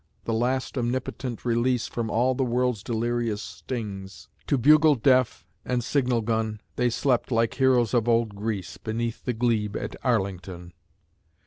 [0.25, 4.29] The last omnipotent release From all the world's delirious stings.
[4.47, 9.33] To bugle deaf and signal gun, They slept, like heroes of old Greece, Beneath the
[9.33, 10.73] glebe at Arlington.